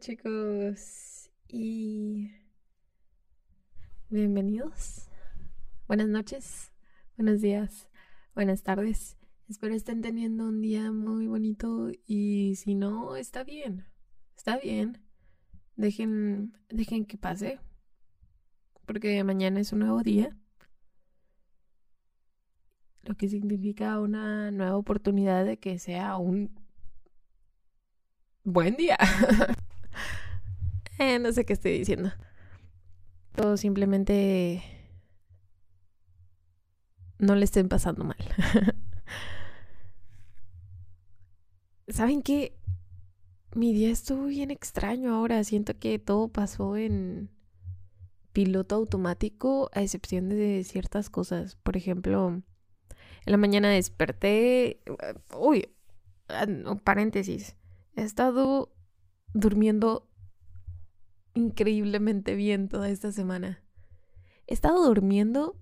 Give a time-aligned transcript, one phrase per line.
[0.00, 2.30] chicos y
[4.08, 5.10] bienvenidos.
[5.86, 6.72] Buenas noches,
[7.18, 7.86] buenos días,
[8.34, 9.18] buenas tardes.
[9.46, 13.84] Espero estén teniendo un día muy bonito y si no, está bien,
[14.38, 15.04] está bien.
[15.76, 17.60] Dejen, dejen que pase
[18.86, 20.34] porque mañana es un nuevo día.
[23.02, 26.58] Lo que significa una nueva oportunidad de que sea un
[28.44, 28.96] buen día.
[31.00, 32.12] Eh, no sé qué estoy diciendo.
[33.34, 34.62] Todo simplemente
[37.18, 38.18] no le estén pasando mal.
[41.88, 42.54] ¿Saben qué?
[43.54, 45.42] Mi día estuvo bien extraño ahora.
[45.42, 47.30] Siento que todo pasó en
[48.34, 51.56] piloto automático, a excepción de ciertas cosas.
[51.56, 52.44] Por ejemplo, en
[53.24, 54.82] la mañana desperté.
[55.34, 55.66] Uy,
[56.28, 56.46] ah,
[56.84, 57.56] paréntesis.
[57.96, 58.70] He estado
[59.32, 60.09] durmiendo
[61.40, 63.62] increíblemente bien toda esta semana.
[64.46, 65.56] He estado durmiendo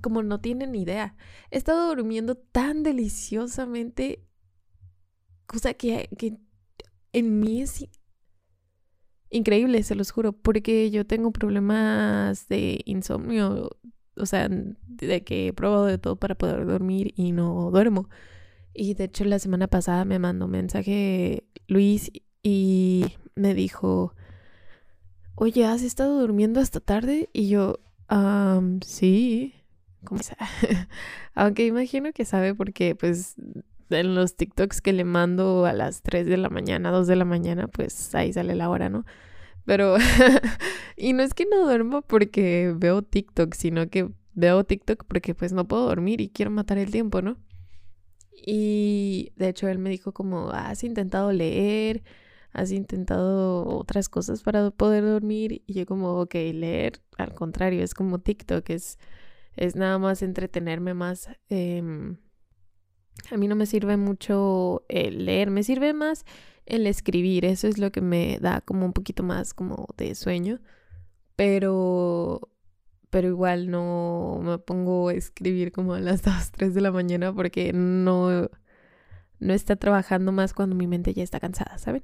[0.00, 1.14] como no tienen idea.
[1.50, 4.24] He estado durmiendo tan deliciosamente,
[5.46, 6.38] cosa que, que
[7.12, 7.86] en mí es
[9.30, 13.70] increíble, se los juro, porque yo tengo problemas de insomnio,
[14.16, 18.08] o sea, de que he probado de todo para poder dormir y no duermo.
[18.74, 22.10] Y de hecho la semana pasada me mandó un mensaje Luis
[22.42, 23.04] y
[23.34, 24.14] me dijo,
[25.34, 27.28] oye, ¿has estado durmiendo hasta tarde?
[27.32, 27.80] Y yo,
[28.10, 29.54] um, sí.
[30.04, 30.20] ¿Cómo
[31.34, 33.36] Aunque imagino que sabe porque pues
[33.90, 37.24] en los TikToks que le mando a las 3 de la mañana, 2 de la
[37.24, 39.04] mañana, pues ahí sale la hora, ¿no?
[39.64, 39.96] Pero,
[40.96, 45.52] y no es que no duermo porque veo TikTok, sino que veo TikTok porque pues
[45.52, 47.36] no puedo dormir y quiero matar el tiempo, ¿no?
[48.44, 52.02] Y de hecho él me dijo como, has intentado leer,
[52.52, 55.62] has intentado otras cosas para poder dormir.
[55.66, 58.98] Y yo como, ok, leer, al contrario, es como TikTok, es,
[59.56, 61.28] es nada más entretenerme más.
[61.48, 62.16] Em,
[63.30, 66.24] a mí no me sirve mucho el leer, me sirve más
[66.66, 70.60] el escribir, eso es lo que me da como un poquito más como de sueño.
[71.36, 72.52] Pero
[73.12, 77.32] pero igual no me pongo a escribir como a las 2, 3 de la mañana
[77.34, 78.48] porque no,
[79.38, 82.02] no está trabajando más cuando mi mente ya está cansada, ¿saben?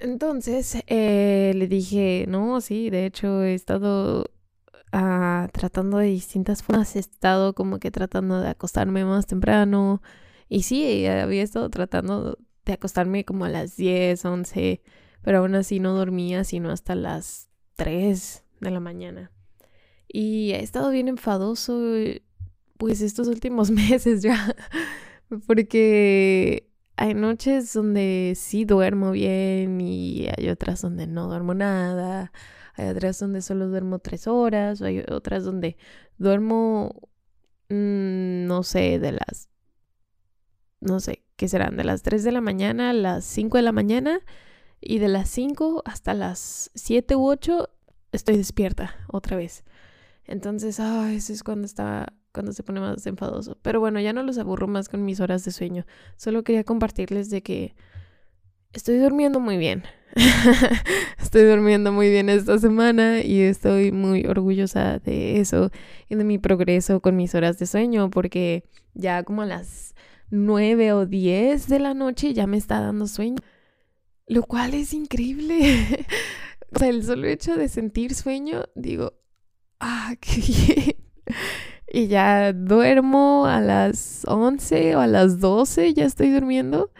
[0.00, 4.30] Entonces eh, le dije, no, sí, de hecho he estado
[4.92, 10.00] ah, tratando de distintas formas, he estado como que tratando de acostarme más temprano
[10.48, 14.82] y sí, había estado tratando de acostarme como a las 10, 11,
[15.22, 19.30] pero aún así no dormía sino hasta las 3 de la mañana.
[20.08, 21.78] Y he estado bien enfadoso,
[22.78, 24.56] pues estos últimos meses ya,
[25.46, 26.69] porque
[27.00, 32.30] hay noches donde sí duermo bien y hay otras donde no duermo nada,
[32.74, 35.78] hay otras donde solo duermo tres horas, o hay otras donde
[36.18, 37.08] duermo,
[37.70, 39.48] mm, no sé, de las,
[40.80, 41.78] no sé, ¿qué serán?
[41.78, 44.20] De las 3 de la mañana a las 5 de la mañana
[44.78, 47.70] y de las 5 hasta las 7 u 8
[48.12, 49.64] estoy despierta otra vez.
[50.26, 53.58] Entonces, ah, eso es cuando está, cuando se pone más enfadoso.
[53.62, 55.86] Pero bueno, ya no los aburro más con mis horas de sueño.
[56.16, 57.74] Solo quería compartirles de que
[58.72, 59.84] estoy durmiendo muy bien.
[61.18, 65.70] estoy durmiendo muy bien esta semana y estoy muy orgullosa de eso
[66.08, 68.64] y de mi progreso con mis horas de sueño porque
[68.94, 69.94] ya como a las
[70.30, 73.38] nueve o diez de la noche ya me está dando sueño.
[74.26, 76.06] Lo cual es increíble.
[76.74, 79.14] o sea, el solo hecho de sentir sueño, digo,
[79.80, 80.40] ah, qué
[80.76, 80.96] bien.
[81.92, 86.92] Y ya duermo a las 11 o a las 12, ya estoy durmiendo.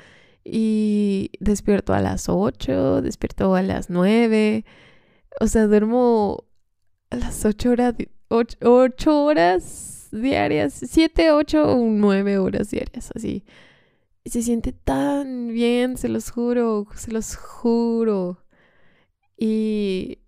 [0.45, 4.65] Y despierto a las 8, despierto a las 9.
[5.41, 6.45] O sea, duermo
[7.11, 7.95] a las 8 horas,
[8.29, 13.45] 8, horas diarias, 7, 8 o 9 horas diarias, así.
[14.25, 18.45] Y se siente tan bien, se los juro, se los juro.
[19.37, 20.19] Y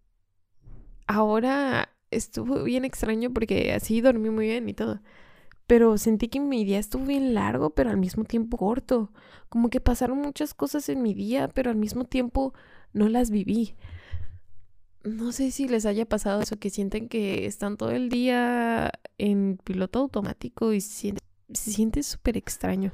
[1.07, 5.01] ahora estuvo bien extraño porque así dormí muy bien y todo.
[5.67, 9.13] Pero sentí que mi día estuvo bien largo, pero al mismo tiempo corto.
[9.49, 12.53] Como que pasaron muchas cosas en mi día, pero al mismo tiempo
[12.93, 13.77] no las viví.
[15.05, 19.59] No sé si les haya pasado eso, que sienten que están todo el día en
[19.65, 21.15] piloto automático y se
[21.53, 22.93] siente súper extraño.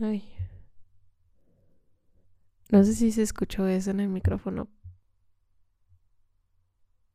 [0.00, 0.24] Ay.
[2.70, 4.68] No sé si se escuchó eso en el micrófono,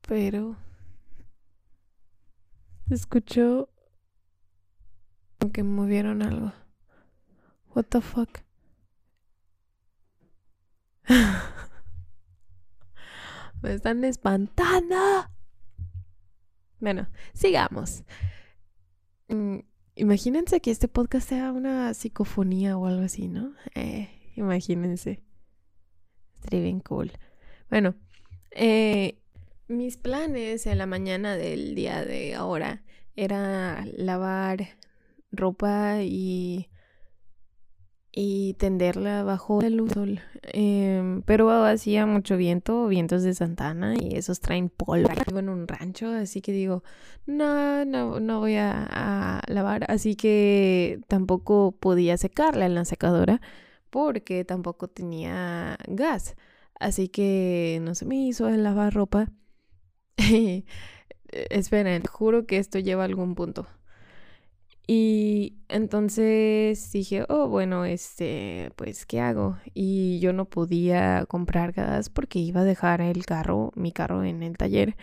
[0.08, 0.56] pero
[2.90, 3.70] escuchó
[5.54, 6.54] que movieron algo.
[7.74, 8.40] What the fuck?
[13.62, 14.96] Me están espantando.
[16.80, 18.04] Bueno, sigamos.
[19.28, 19.60] Mm,
[19.96, 23.54] imagínense que este podcast sea una psicofonía o algo así, ¿no?
[23.76, 25.24] Eh, imagínense.
[26.36, 27.12] Estaría bien cool.
[27.70, 27.96] Bueno,
[28.52, 29.21] eh,
[29.72, 32.84] mis planes en la mañana del día de ahora
[33.16, 34.78] era lavar
[35.32, 36.70] ropa y
[38.12, 40.20] y tenderla bajo el sol.
[40.44, 45.10] Em, pero hacía mucho viento, vientos de Santana y esos traen polvo.
[45.28, 46.84] Vivo en un rancho, así que digo,
[47.26, 49.86] no, no, no voy a, lavar.
[49.90, 53.42] Así que tampoco podía secarla en la secadora
[53.90, 56.36] porque tampoco tenía gas.
[56.80, 59.32] Así que no se me hizo el lavar ropa.
[61.32, 63.68] Esperen, juro que esto lleva a algún punto.
[64.88, 69.58] Y entonces dije, oh, bueno, este, pues, ¿qué hago?
[69.74, 74.44] Y yo no podía comprar gas porque iba a dejar el carro, mi carro en
[74.44, 74.98] el taller.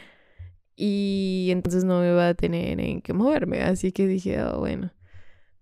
[0.77, 3.63] Y entonces no me iba a tener en qué moverme.
[3.63, 4.93] Así que dije, oh, bueno,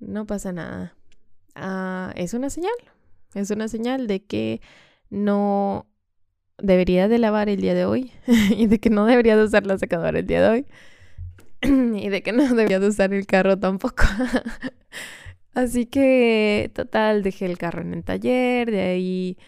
[0.00, 0.96] no pasa nada.
[1.54, 2.74] Ah, es una señal.
[3.34, 4.60] Es una señal de que
[5.10, 5.86] no
[6.58, 8.12] debería de lavar el día de hoy
[8.56, 10.66] y de que no debería de usar la secadora el día de hoy.
[11.62, 14.04] y de que no debía de usar el carro tampoco.
[15.54, 19.38] Así que, total, dejé el carro en el taller, de ahí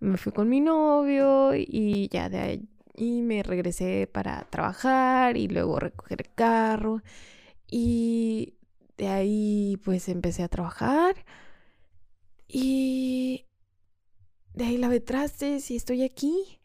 [0.00, 5.78] me fui con mi novio y ya de ahí me regresé para trabajar y luego
[5.78, 7.02] recoger el carro.
[7.70, 8.54] Y
[8.96, 11.16] de ahí pues empecé a trabajar
[12.48, 13.46] y
[14.54, 16.57] de ahí lavé trastes y estoy aquí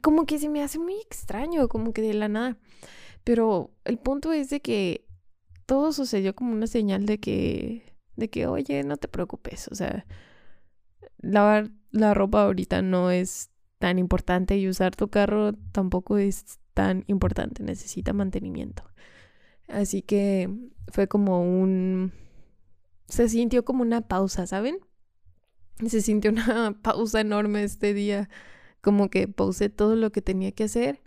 [0.00, 2.56] como que se me hace muy extraño, como que de la nada.
[3.24, 5.06] Pero el punto es de que
[5.66, 10.06] todo sucedió como una señal de que, de que, oye, no te preocupes, o sea,
[11.18, 17.04] lavar la ropa ahorita no es tan importante y usar tu carro tampoco es tan
[17.06, 18.84] importante, necesita mantenimiento.
[19.68, 20.50] Así que
[20.88, 22.12] fue como un...
[23.08, 24.78] Se sintió como una pausa, ¿saben?
[25.86, 28.28] Se sintió una pausa enorme este día
[28.82, 31.00] como que pausé todo lo que tenía que hacer.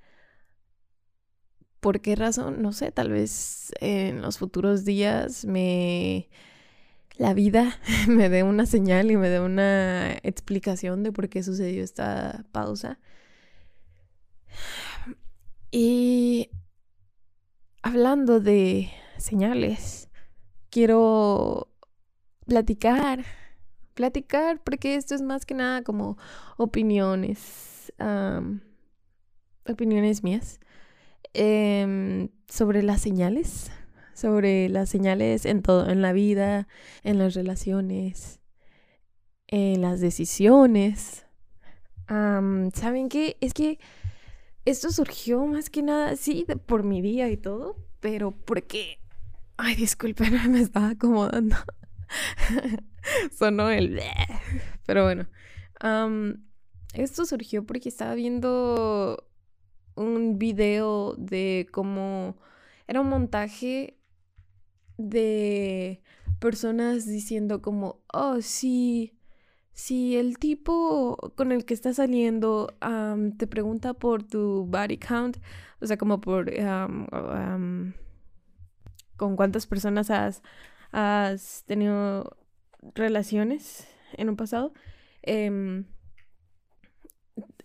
[1.80, 2.64] ¿Por qué razón?
[2.64, 6.30] No sé, tal vez en los futuros días me
[7.18, 11.84] la vida me dé una señal y me dé una explicación de por qué sucedió
[11.84, 13.00] esta pausa.
[15.72, 16.50] Y
[17.82, 20.10] hablando de señales,
[20.70, 21.70] quiero
[22.46, 23.26] platicar
[23.96, 26.18] platicar, porque esto es más que nada como
[26.58, 27.92] opiniones,
[29.68, 30.60] opiniones mías
[31.34, 33.72] em, sobre las señales,
[34.14, 36.68] sobre las señales en todo, en la vida,
[37.04, 38.40] en las relaciones,
[39.48, 41.26] en las decisiones.
[42.08, 43.38] ¿Saben qué?
[43.42, 43.80] Es que
[44.66, 49.00] esto surgió más que nada, sí, por mi día y todo, pero porque...
[49.58, 51.56] Ay, disculpen, me estaba acomodando.
[53.38, 54.00] Sonó el...
[54.86, 55.28] Pero bueno.
[56.94, 59.28] esto surgió porque estaba viendo
[59.96, 62.38] un video de cómo
[62.88, 63.98] era un montaje
[64.98, 66.02] de
[66.40, 69.18] personas diciendo como, oh, sí,
[69.72, 72.74] si el tipo con el que estás saliendo
[73.38, 75.38] te pregunta por tu body count,
[75.82, 76.52] o sea, como por
[79.18, 80.42] con cuántas personas has
[80.96, 82.38] has tenido
[82.94, 84.72] relaciones en un pasado,
[85.24, 85.86] em,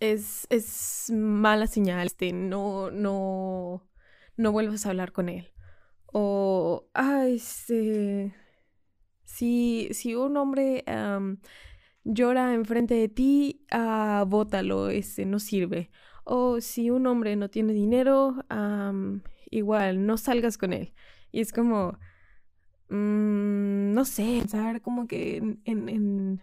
[0.01, 3.89] es, es, mala señal, este, no, no,
[4.37, 5.53] no vuelvas a hablar con él.
[6.07, 8.35] O, ah, este,
[9.25, 10.85] si, si un hombre
[12.03, 15.91] llora enfrente de ti, ah, bótalo, este, no sirve.
[16.25, 18.35] O si un hombre no tiene dinero,
[19.51, 20.95] igual, no salgas con él.
[21.31, 21.99] Y es como,
[22.91, 26.41] Mm, no sé, pensar como que en, en,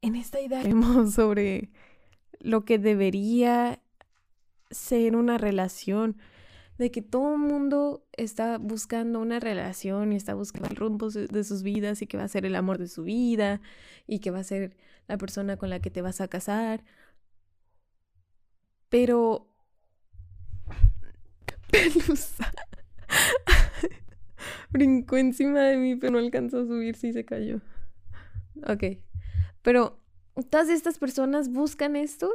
[0.00, 0.62] en, esta idea
[1.14, 1.70] sobre
[2.40, 3.82] lo que debería
[4.70, 6.16] ser una relación,
[6.78, 11.44] de que todo el mundo está buscando una relación y está buscando el rumbo de
[11.44, 13.60] sus vidas y que va a ser el amor de su vida
[14.06, 14.74] y que va a ser
[15.06, 16.82] la persona con la que te vas a casar.
[18.88, 19.48] Pero...
[21.70, 22.50] Pelusa
[24.70, 27.60] brincó encima de mí, pero no alcanzó a subir, sí se cayó.
[28.66, 28.84] Ok.
[29.62, 30.00] Pero
[30.50, 32.30] todas estas personas buscan esto,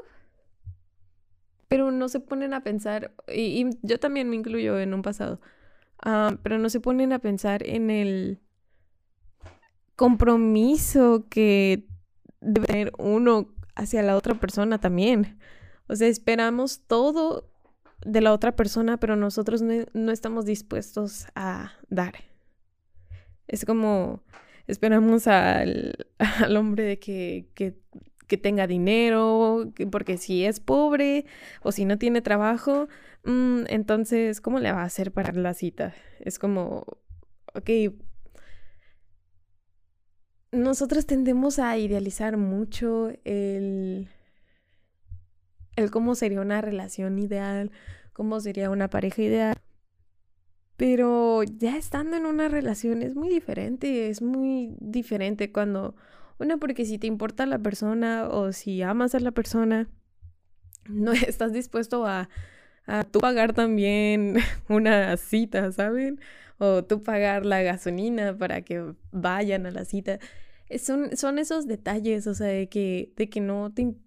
[1.68, 5.42] pero no se ponen a pensar, y, yo también me incluyo en un pasado,
[6.04, 8.40] ah, pero no se ponen a pensar en el
[9.96, 11.88] compromiso que
[12.42, 15.40] debe tener uno hacia la otra persona también.
[15.88, 17.50] O sea, esperamos todo
[18.06, 22.14] de la otra persona, pero nosotros no, estamos dispuestos a dar.
[23.48, 24.24] Es como
[24.68, 27.78] esperamos al, al hombre de que, que,
[28.28, 31.26] que, tenga dinero, porque si es pobre
[31.62, 32.88] o si no tiene trabajo,
[33.24, 35.94] mm, entonces, ¿cómo le va a hacer para la cita?
[36.20, 36.86] Es como,
[37.54, 37.70] ok,
[40.52, 44.10] nosotros tendemos a idealizar mucho el,
[45.76, 47.72] el cómo sería una relación ideal,
[48.14, 49.56] cómo sería una pareja ideal.
[50.78, 55.96] Pero ya estando en una relación es muy diferente, es muy diferente cuando,
[56.38, 59.88] una, porque si te importa la persona o si amas a la persona,
[60.90, 62.30] no estás dispuesto a,
[62.88, 64.38] a tú pagar también
[64.70, 66.20] una cita, ¿saben?
[66.58, 70.20] O tú pagar la gasolina para que vayan a la cita.
[70.80, 74.05] Son, son esos detalles, o sea, de que, de que no te importa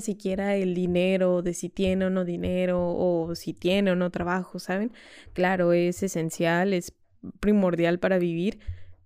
[0.00, 4.58] siquiera el dinero, de si tiene o no dinero, o si tiene o no trabajo,
[4.58, 4.92] ¿saben?
[5.32, 6.92] Claro, es esencial, es
[7.40, 8.58] primordial para vivir,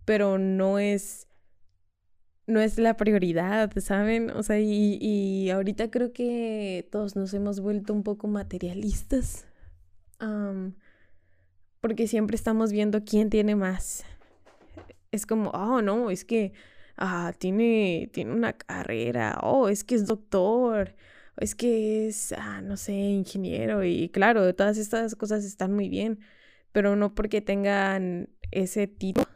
[0.04, 1.28] pero no es,
[2.46, 4.30] no es la prioridad, ¿saben?
[4.30, 9.46] O sea, y, y ahorita creo que todos nos hemos vuelto un poco materialistas,
[11.80, 14.04] porque siempre estamos viendo quién tiene más.
[15.12, 16.52] Es como, oh, no, es que
[16.98, 20.94] ah, tiene, tiene una carrera, oh, es que es doctor,
[21.38, 23.84] es que es, ah, no sé, ingeniero.
[23.84, 26.20] Y claro, todas estas cosas están muy bien,
[26.72, 29.28] pero no porque tengan ese título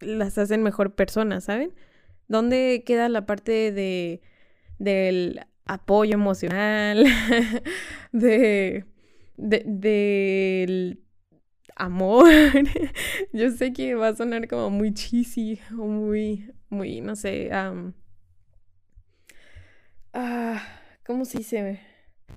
[0.00, 1.74] las hacen mejor personas, ¿saben?
[2.28, 4.22] ¿Dónde queda la parte de
[4.78, 7.04] del apoyo emocional,
[8.12, 8.86] de,
[9.36, 11.04] de, del
[11.80, 12.30] amor.
[13.32, 17.92] Yo sé que va a sonar como muy cheesy o muy, muy, no sé, ah,
[21.04, 21.80] ¿cómo se dice?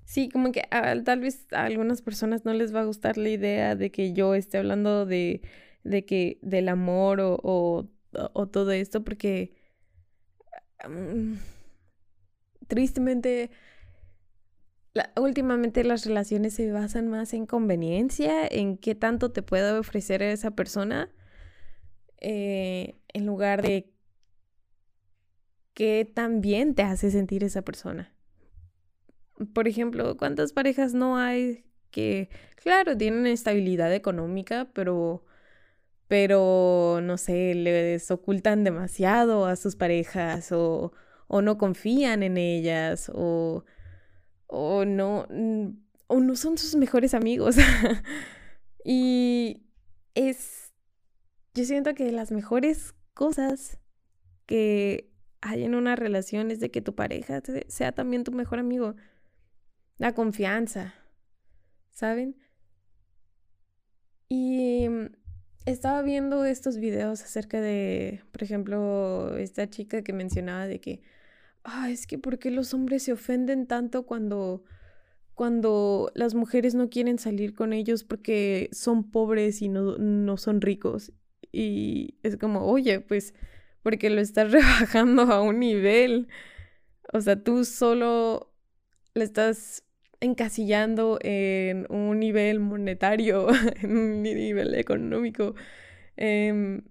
[0.05, 0.63] Sí, como que
[1.05, 4.35] tal vez a algunas personas no les va a gustar la idea de que yo
[4.35, 5.41] esté hablando de,
[5.83, 7.89] de que del amor o, o,
[8.33, 9.53] o todo esto, porque
[12.67, 13.51] tristemente
[15.15, 20.51] últimamente las relaciones se basan más en conveniencia, en qué tanto te puede ofrecer esa
[20.51, 21.09] persona,
[22.21, 23.91] eh, en lugar de
[25.73, 28.13] qué tan bien te hace sentir esa persona.
[29.53, 35.25] Por ejemplo, ¿cuántas parejas no hay que, claro, tienen estabilidad económica, pero,
[36.07, 40.93] pero, no sé, les ocultan demasiado a sus parejas o,
[41.27, 43.65] o no confían en ellas o
[44.53, 45.27] o no,
[46.07, 47.55] o no son sus mejores amigos.
[48.85, 49.63] y
[50.13, 50.71] es,
[51.55, 53.79] yo siento que las mejores cosas
[54.45, 55.09] que
[55.41, 58.95] hay en una relación es de que tu pareja sea también tu mejor amigo.
[59.97, 60.93] La confianza,
[61.91, 62.37] ¿saben?
[64.29, 65.07] Y mm,
[65.65, 71.01] estaba viendo estos videos acerca de, por ejemplo, esta chica que mencionaba de que
[71.63, 74.63] ah, es que ¿por qué los hombres se ofenden tanto cuando,
[75.33, 80.61] cuando las mujeres no quieren salir con ellos porque son pobres y no, no son
[80.61, 81.13] ricos?
[81.51, 83.33] Y es como, oye, pues,
[83.83, 86.27] porque lo estás rebajando a un nivel.
[87.13, 88.53] O sea, tú solo
[89.13, 89.83] le estás
[90.21, 93.47] encasillando en un nivel monetario,
[93.81, 95.55] en un nivel económico.
[96.17, 96.81] Eh,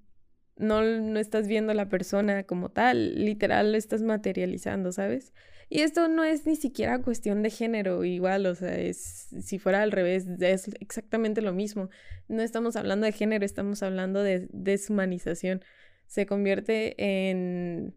[0.56, 5.32] no, no estás viendo a la persona como tal, literal lo estás materializando, ¿sabes?
[5.68, 9.82] Y esto no es ni siquiera cuestión de género, igual, o sea, es, si fuera
[9.82, 11.88] al revés, es exactamente lo mismo.
[12.28, 15.64] No estamos hablando de género, estamos hablando de deshumanización.
[16.06, 17.96] Se convierte en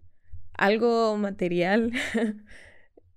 [0.53, 1.91] algo material,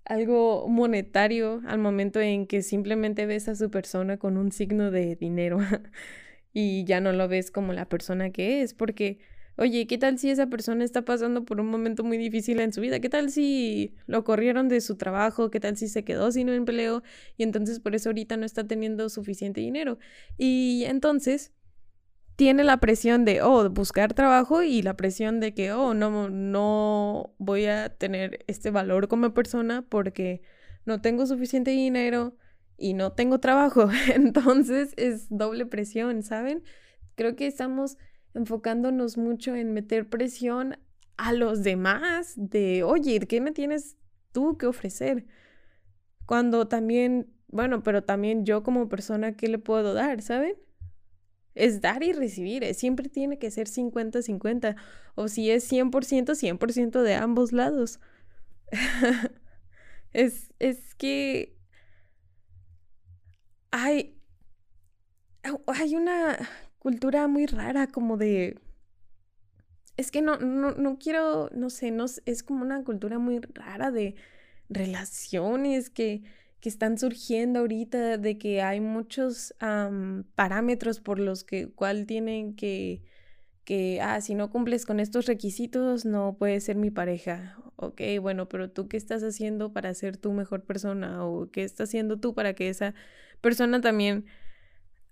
[0.04, 5.14] algo monetario al momento en que simplemente ves a su persona con un signo de
[5.14, 5.58] dinero.
[6.52, 9.18] y ya no lo ves como la persona que es, porque,
[9.56, 12.80] oye, ¿qué tal si esa persona está pasando por un momento muy difícil en su
[12.80, 13.00] vida?
[13.00, 15.50] ¿Qué tal si lo corrieron de su trabajo?
[15.50, 17.02] ¿Qué tal si se quedó sin un empleo
[17.36, 19.98] y entonces por eso ahorita no está teniendo suficiente dinero?
[20.36, 21.52] Y entonces
[22.38, 27.34] tiene la presión de, oh, buscar trabajo y la presión de que, oh, no, no
[27.38, 30.40] voy a tener este valor como persona porque
[30.86, 32.36] no tengo suficiente dinero,
[32.78, 33.88] y no tengo trabajo.
[34.14, 36.62] Entonces es doble presión, ¿saben?
[37.16, 37.98] Creo que estamos
[38.34, 40.78] enfocándonos mucho en meter presión
[41.16, 43.96] a los demás de, oye, ¿qué me tienes
[44.32, 45.26] tú que ofrecer?
[46.26, 50.54] Cuando también, bueno, pero también yo como persona, ¿qué le puedo dar, ¿saben?
[51.58, 54.76] es dar y recibir, eh, siempre tiene que ser 50-50,
[55.16, 57.98] o si es 100%, 100% de ambos lados.
[60.12, 61.57] es, es que
[63.70, 64.16] hay,
[65.66, 66.38] hay una
[66.78, 68.58] cultura muy rara como de...
[69.96, 73.90] Es que no, no, no quiero, no sé, no, es como una cultura muy rara
[73.90, 74.14] de
[74.68, 76.22] relaciones que,
[76.60, 79.54] que están surgiendo ahorita, de que hay muchos
[80.34, 83.02] parámetros por los que cual tienen que,
[83.68, 87.58] que, ah, si no cumples con estos requisitos, no puedes ser mi pareja.
[87.76, 91.90] Ok, bueno, pero tú qué estás haciendo para ser tu mejor persona o qué estás
[91.90, 92.94] haciendo tú para que esa
[93.42, 94.24] persona también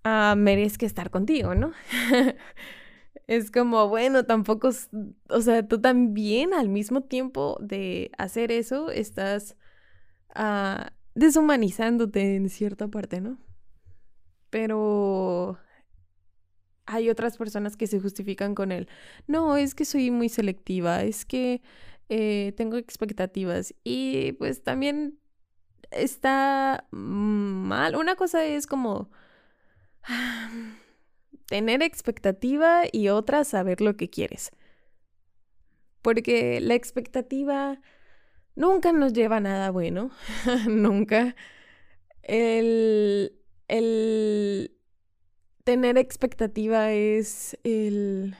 [0.03, 1.71] uh, merezca estar contigo, ¿no?
[3.27, 4.71] es como, bueno, tampoco,
[5.29, 9.55] o sea, tú también al mismo tiempo de hacer eso estás
[10.35, 10.83] uh,
[11.13, 13.37] deshumanizándote en cierta parte, ¿no?
[14.49, 15.59] Pero
[16.87, 18.87] hay otras personas que se justifican con él.
[19.27, 21.61] No, es que soy muy selectiva, es que
[22.09, 25.19] eh, tengo expectativas y pues también
[25.91, 27.95] está mal.
[27.95, 29.11] Una cosa es como
[31.47, 34.51] tener expectativa y otra saber lo que quieres.
[36.01, 37.81] Porque la expectativa
[38.55, 40.11] nunca nos lleva a nada bueno,
[40.67, 41.35] nunca.
[42.23, 43.33] El,
[43.67, 44.76] el
[45.67, 48.37] tener expectativa es el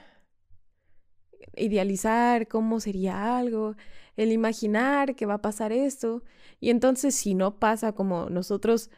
[1.56, 3.76] idealizar cómo sería algo,
[4.16, 6.22] el imaginar que va a pasar esto.
[6.58, 8.90] Y entonces si no pasa como nosotros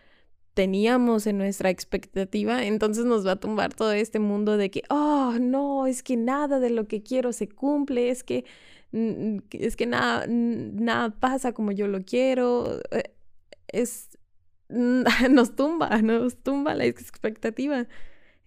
[0.55, 5.35] teníamos en nuestra expectativa, entonces nos va a tumbar todo este mundo de que, oh,
[5.41, 8.45] no, es que nada de lo que quiero se cumple, es que,
[8.93, 12.79] es que nada, nada pasa como yo lo quiero.
[12.93, 13.13] Eh,
[13.67, 14.09] es,
[14.69, 17.89] nos tumba, nos tumba la expectativa.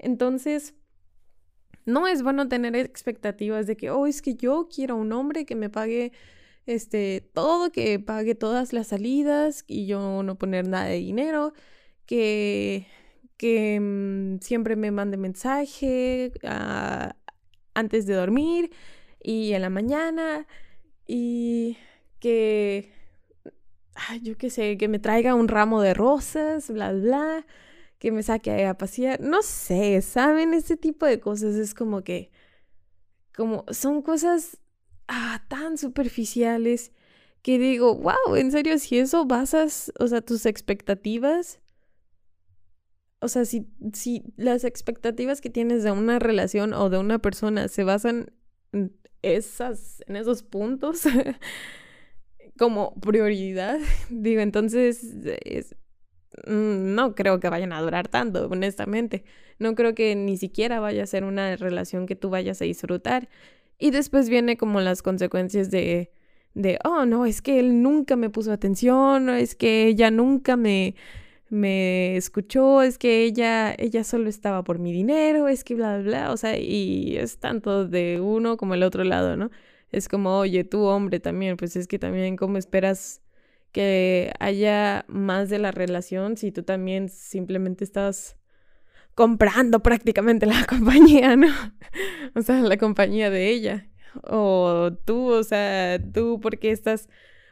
[0.03, 0.75] Entonces,
[1.85, 5.55] no es bueno tener expectativas de que, oh, es que yo quiero un hombre que
[5.55, 6.11] me pague
[6.65, 11.53] este todo, que pague todas las salidas y yo no poner nada de dinero,
[12.05, 12.87] que,
[13.37, 17.15] que mm, siempre me mande mensaje ah,
[17.73, 18.71] antes de dormir
[19.21, 20.47] y en la mañana
[21.07, 21.77] y
[22.19, 22.91] que,
[24.21, 27.45] yo qué sé, que me traiga un ramo de rosas, bla, bla
[28.03, 30.53] que me saque a pasear, no sé, ¿saben?
[30.53, 32.31] Ese tipo de cosas es como que,
[33.33, 34.57] como, son cosas
[35.07, 36.91] ah, tan superficiales
[37.41, 41.61] que digo, wow, en serio, si eso basas, o sea, tus expectativas,
[43.21, 47.69] o sea, si, si las expectativas que tienes de una relación o de una persona
[47.69, 48.33] se basan
[48.73, 51.03] en, esas, en esos puntos
[52.57, 55.05] como prioridad, digo, entonces
[55.45, 55.73] es,
[56.47, 59.23] no creo que vayan a durar tanto, honestamente.
[59.59, 63.29] No creo que ni siquiera vaya a ser una relación que tú vayas a disfrutar.
[63.79, 66.11] Y después viene como las consecuencias de,
[66.53, 70.95] de, oh, no, es que él nunca me puso atención, es que ella nunca me,
[71.49, 76.03] me escuchó, es que ella, ella solo estaba por mi dinero, es que bla, bla,
[76.03, 79.51] bla, o sea, y es tanto de uno como el otro lado, ¿no?
[79.91, 83.22] Es como, oye, tú hombre también, pues es que también, ¿cómo esperas
[83.73, 88.37] que haya más de la relación si tú también simplemente estás
[89.15, 91.49] comprando prácticamente la compañía, ¿no?
[92.35, 93.89] O sea, la compañía de ella.
[94.23, 97.09] O tú, o sea, tú, ¿por qué estás,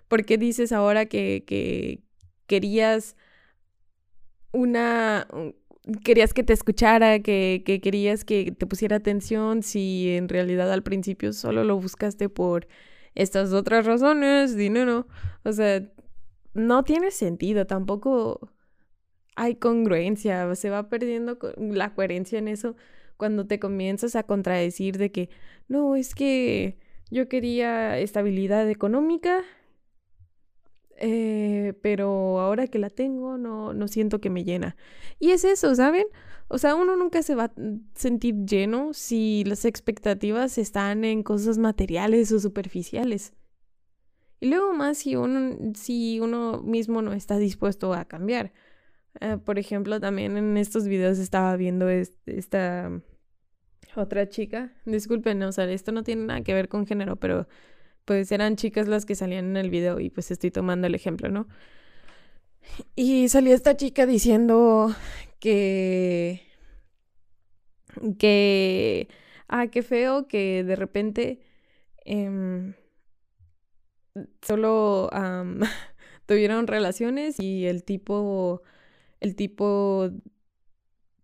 [0.08, 2.04] por qué dices ahora que, que
[2.46, 3.16] querías
[4.52, 5.28] una,
[6.04, 10.84] querías que te escuchara, que, que querías que te pusiera atención, si en realidad al
[10.84, 12.68] principio solo lo buscaste por
[13.16, 15.08] estas otras razones, dinero.
[15.44, 15.82] O sea,
[16.54, 18.52] no tiene sentido, tampoco
[19.36, 22.76] hay congruencia, se va perdiendo la coherencia en eso
[23.18, 25.30] cuando te comienzas a contradecir de que,
[25.68, 26.80] no, es que
[27.12, 29.44] yo quería estabilidad económica,
[30.98, 34.76] eh, pero ahora que la tengo no, no siento que me llena.
[35.20, 36.06] Y es eso, ¿saben?
[36.48, 37.54] O sea, uno nunca se va a
[37.96, 43.34] sentir lleno si las expectativas están en cosas materiales o superficiales.
[44.42, 48.52] Y luego más si uno, si uno mismo no está dispuesto a cambiar.
[49.22, 52.92] Eh, por ejemplo, también en estos videos estaba viendo esta
[53.96, 54.74] otra chica.
[54.86, 57.48] Disculpen, o sea, esto no tiene nada que ver con género, pero
[58.06, 61.30] pues eran chicas las que salían en el video y pues estoy tomando el ejemplo,
[61.30, 61.48] ¿no?
[62.96, 64.96] Y salía esta chica diciendo
[65.40, 66.42] que...
[68.18, 69.08] que...
[69.48, 71.42] Ah, qué feo que de repente...
[72.06, 72.74] Em,
[74.42, 75.10] solo
[76.26, 78.62] tuvieron relaciones y el tipo,
[79.20, 80.12] el tipo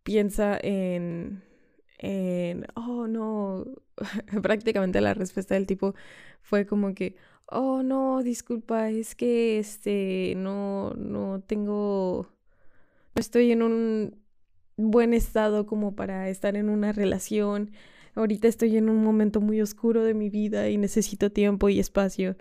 [0.04, 1.44] piensa en,
[2.00, 3.66] en, oh no,
[4.42, 5.96] prácticamente la respuesta del tipo
[6.42, 7.16] fue como que,
[7.48, 12.30] oh no, disculpa, es que este, no, no tengo,
[13.16, 14.24] no estoy en un
[14.78, 17.72] buen estado como para estar en una relación.
[18.16, 22.36] Ahorita estoy en un momento muy oscuro de mi vida y necesito tiempo y espacio.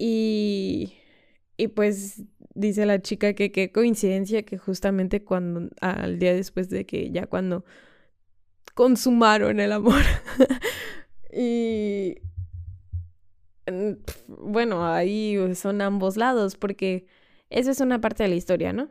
[0.00, 0.94] Y,
[1.56, 2.22] y pues
[2.54, 7.26] dice la chica que qué coincidencia que justamente cuando, al día después de que ya
[7.26, 7.64] cuando
[8.74, 10.02] consumaron el amor.
[11.32, 12.14] y
[14.28, 17.08] bueno, ahí son ambos lados, porque
[17.50, 18.90] eso es una parte de la historia, ¿no?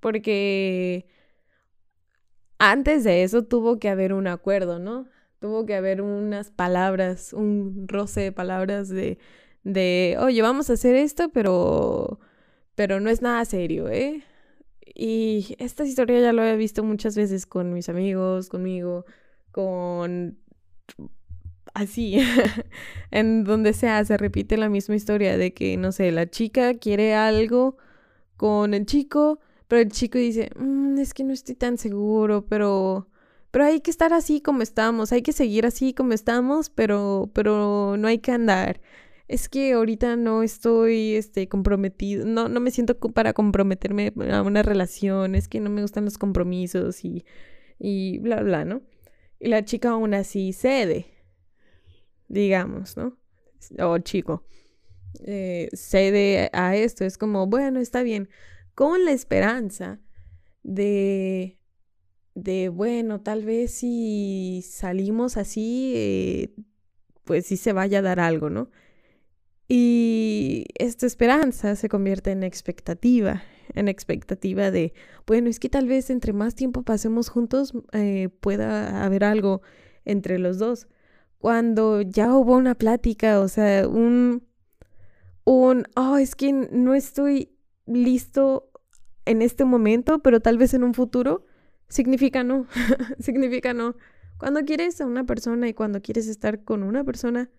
[0.00, 1.06] Porque
[2.58, 5.06] antes de eso tuvo que haber un acuerdo, ¿no?
[5.38, 9.18] Tuvo que haber unas palabras, un roce de palabras de,
[9.64, 12.20] de oye, vamos a hacer esto, pero,
[12.74, 14.24] pero no es nada serio, ¿eh?
[14.94, 19.04] Y esta historia ya lo he visto muchas veces con mis amigos, conmigo,
[19.52, 20.38] con...
[21.74, 22.18] así,
[23.10, 27.14] en donde sea, se repite la misma historia de que, no sé, la chica quiere
[27.14, 27.76] algo
[28.36, 33.08] con el chico, pero el chico dice, mm, es que no estoy tan seguro, pero...
[33.50, 37.96] Pero hay que estar así como estamos, hay que seguir así como estamos, pero, pero
[37.98, 38.80] no hay que andar
[39.28, 44.62] es que ahorita no estoy este, comprometido, no, no me siento para comprometerme a una
[44.62, 47.26] relación, es que no me gustan los compromisos y,
[47.78, 48.82] y bla, bla, ¿no?
[49.38, 51.06] Y la chica aún así cede,
[52.28, 53.18] digamos, ¿no?
[53.78, 54.44] O chico,
[55.20, 58.30] eh, cede a esto, es como, bueno, está bien,
[58.74, 60.00] con la esperanza
[60.62, 61.58] de,
[62.34, 66.54] de bueno, tal vez si salimos así, eh,
[67.24, 68.70] pues sí se vaya a dar algo, ¿no?
[69.68, 73.42] Y esta esperanza se convierte en expectativa,
[73.74, 74.94] en expectativa de,
[75.26, 79.60] bueno, es que tal vez entre más tiempo pasemos juntos eh, pueda haber algo
[80.06, 80.88] entre los dos.
[81.36, 84.42] Cuando ya hubo una plática, o sea, un,
[85.44, 87.54] un, oh, es que no estoy
[87.86, 88.70] listo
[89.26, 91.44] en este momento, pero tal vez en un futuro,
[91.88, 92.66] significa no,
[93.20, 93.96] significa no.
[94.38, 97.50] Cuando quieres a una persona y cuando quieres estar con una persona,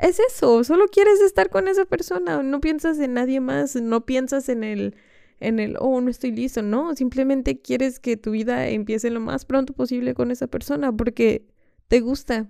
[0.00, 4.48] es eso, solo quieres estar con esa persona, no piensas en nadie más, no piensas
[4.48, 4.96] en el,
[5.40, 9.44] en el, oh, no estoy listo, no, simplemente quieres que tu vida empiece lo más
[9.44, 11.46] pronto posible con esa persona porque
[11.88, 12.48] te gusta.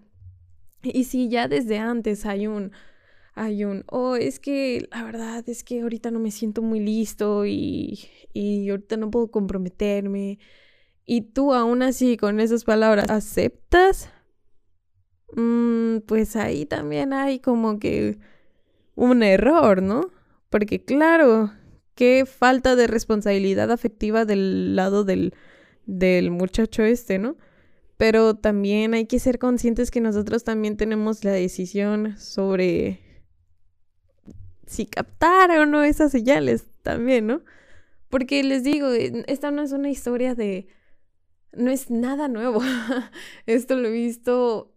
[0.83, 2.73] Y si ya desde antes hay un,
[3.35, 7.47] hay un, oh, es que la verdad es que ahorita no me siento muy listo
[7.47, 8.01] y,
[8.33, 10.39] y ahorita no puedo comprometerme.
[11.05, 14.11] Y tú aún así con esas palabras aceptas
[15.37, 18.19] Mm, pues ahí también hay como que
[18.95, 20.11] un error, ¿no?
[20.51, 21.53] Porque claro,
[21.95, 25.35] qué falta de responsabilidad afectiva del lado del,
[25.87, 27.37] del muchacho este, ¿no?
[27.97, 33.01] Pero también hay que ser conscientes que nosotros también tenemos la decisión sobre
[34.67, 37.43] si captar o no esas señales también, ¿no?
[38.09, 40.69] Porque les digo, esta no es una historia de...
[41.53, 42.61] No es nada nuevo.
[43.47, 44.70] Esto lo he visto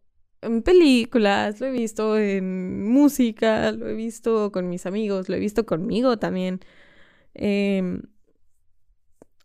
[0.44, 5.40] en películas, lo he visto en música, lo he visto con mis amigos, lo he
[5.40, 6.60] visto conmigo también.
[7.34, 8.04] Em,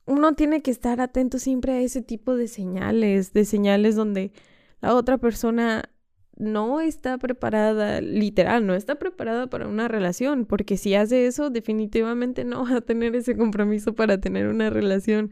[0.06, 4.32] uno tiene que estar atento siempre a ese tipo de señales, de señales donde
[4.80, 5.90] la otra persona
[6.36, 12.44] no está preparada, literal, no está preparada para una relación, porque si hace eso, definitivamente
[12.44, 15.30] no va a tener ese compromiso para tener una relación.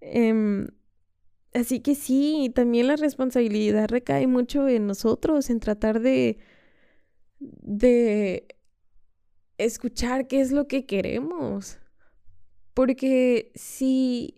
[0.00, 0.68] Em,
[1.52, 6.38] Así que sí, también la responsabilidad recae mucho en nosotros, en tratar de,
[7.38, 8.46] de
[9.58, 11.78] escuchar qué es lo que queremos.
[12.72, 14.36] Porque si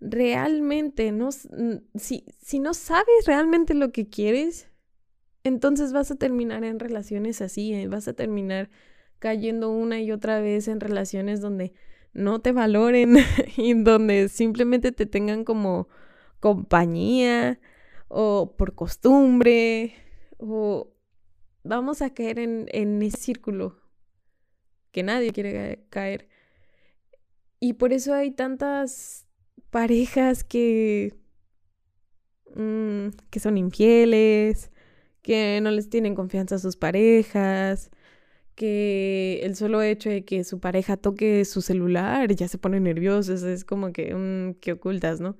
[0.00, 4.68] realmente no, si, si no sabes realmente lo que quieres,
[5.44, 8.70] entonces vas a terminar en relaciones así, eh, vas a terminar
[9.18, 11.72] cayendo una y otra vez en relaciones donde
[12.12, 13.16] no te valoren
[13.56, 15.88] y donde simplemente te tengan como
[16.44, 17.58] compañía
[18.08, 19.94] o por costumbre
[20.36, 20.92] o
[21.62, 23.78] vamos a caer en, en ese círculo
[24.92, 26.28] que nadie quiere caer.
[27.60, 29.26] Y por eso hay tantas
[29.70, 31.14] parejas que,
[32.54, 34.70] mm, que son infieles,
[35.22, 37.90] que no les tienen confianza a sus parejas,
[38.54, 43.42] que el solo hecho de que su pareja toque su celular ya se pone nerviosos,
[43.44, 45.38] es como que, un que ocultas, ¿no?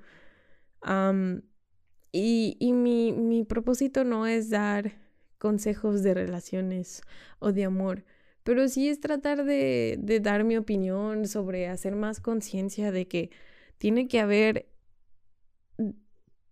[2.13, 4.93] Y, y mi, mi propósito no es dar
[5.39, 7.03] consejos de relaciones
[7.39, 8.05] o de amor,
[8.45, 13.31] pero sí es tratar de, de dar mi opinión sobre hacer más conciencia de que
[13.79, 14.69] tiene que haber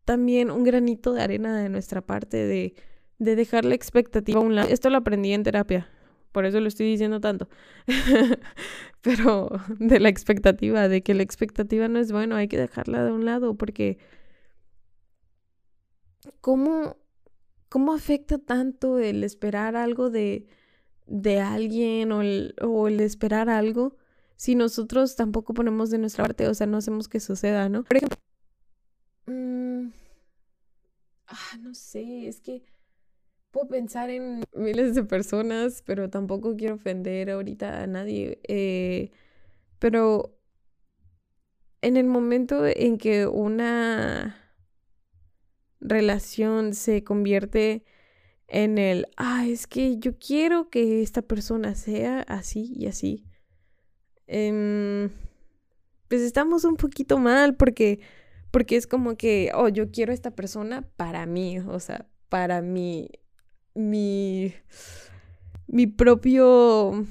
[0.05, 2.75] también un granito de arena de nuestra parte de,
[3.19, 4.69] de dejar la expectativa a un lado.
[4.69, 5.89] Esto lo aprendí en terapia,
[6.33, 7.49] por eso lo estoy diciendo tanto.
[9.01, 13.13] Pero de la expectativa, de que la expectativa no es bueno, hay que dejarla de
[13.13, 13.99] un lado porque
[16.41, 16.97] ¿cómo,
[17.69, 20.47] cómo afecta tanto el esperar algo de,
[21.07, 23.97] de alguien o el, o el esperar algo
[24.37, 27.85] si nosotros tampoco ponemos de nuestra parte, o sea, no hacemos que suceda, ¿no?
[27.85, 28.19] Por ejemplo,
[29.27, 29.91] mm,
[31.29, 32.65] ah, no sé, es que
[33.53, 38.41] puedo pensar en miles de personas, pero tampoco quiero ofender ahorita a nadie.
[38.49, 39.13] Eh,
[39.79, 40.37] pero
[41.83, 44.42] en el momento en que una
[45.83, 47.85] relación se convierte
[48.49, 53.25] en el, ah, es que yo quiero que esta persona sea así y así.
[54.27, 55.11] Em,
[56.09, 58.01] pues estamos un poquito mal porque,
[58.51, 62.61] porque es como que, oh, yo quiero a esta persona para mí, o sea, para
[62.63, 63.11] mí
[63.75, 64.55] mi,
[65.67, 67.07] mi propio,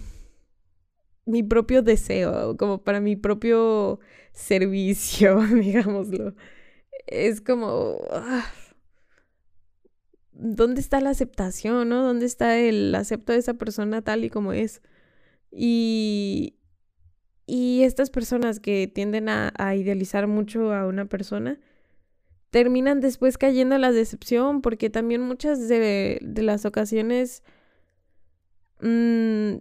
[1.25, 3.99] mi propio deseo, como para mi propio
[4.31, 6.35] servicio, digámoslo.
[7.07, 8.45] Es como, ah,
[10.41, 12.03] ¿dónde está la aceptación, no?
[12.03, 14.81] ¿Dónde está el acepto de esa persona tal y como es?
[15.51, 16.55] Y,
[17.45, 21.59] y estas personas que tienden a, a idealizar mucho a una persona,
[22.49, 27.43] terminan después cayendo a la decepción, porque también muchas de, las ocasiones
[28.81, 29.57] mm,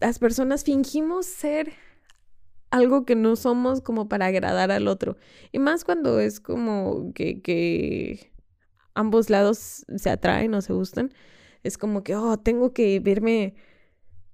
[0.00, 1.72] las personas fingimos ser
[2.70, 5.16] algo que no somos como para agradar al otro.
[5.52, 8.32] Y más cuando es como que, que
[8.98, 11.12] ambos lados se atraen o se gustan.
[11.62, 13.54] Es como que, oh, tengo que verme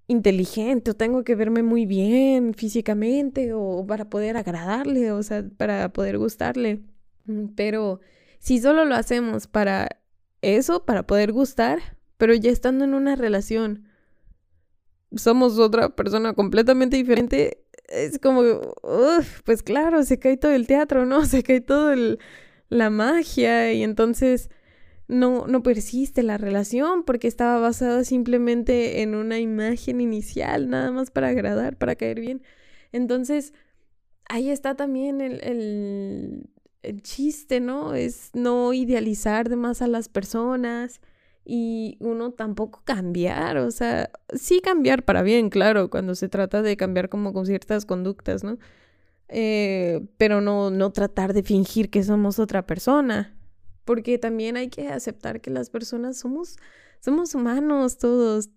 [0.06, 5.92] inteligente o tengo que verme muy bien físicamente o para poder agradarle, o sea, para
[5.92, 6.82] poder gustarle.
[7.26, 8.00] Mm, pero
[8.38, 10.00] si solo lo hacemos para
[10.42, 11.80] eso, para poder gustar,
[12.16, 13.88] pero ya estando en una relación,
[15.16, 18.42] somos otra persona completamente diferente, es como,
[19.44, 21.24] pues claro, se cae todo el teatro, ¿no?
[21.26, 21.92] Se cae todo
[22.74, 24.50] la magia y entonces
[25.08, 31.10] no, no persiste la relación porque estaba basada simplemente en una imagen inicial, nada más
[31.10, 32.42] para agradar, para caer bien.
[32.92, 33.52] Entonces,
[34.28, 36.48] ahí está también el
[36.84, 37.94] el chiste, ¿no?
[37.94, 41.00] Es no idealizar de más a las personas
[41.44, 46.76] y uno tampoco cambiar, o sea, sí cambiar para bien, claro, cuando se trata de
[46.76, 48.58] cambiar como con ciertas conductas, ¿no?
[49.28, 53.36] Eh, pero no, no tratar de fingir que somos otra persona,
[53.84, 56.56] porque también hay que aceptar que las personas somos,
[57.00, 58.50] somos humanos todos,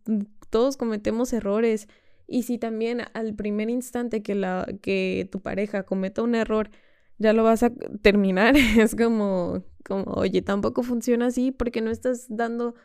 [0.50, 1.88] todos cometemos errores.
[2.28, 6.70] Y si también al primer instante que, la, que tu pareja cometa un error,
[7.18, 8.56] ya lo vas a terminar.
[8.78, 12.76] es como, como, oye, tampoco funciona así porque no estás dando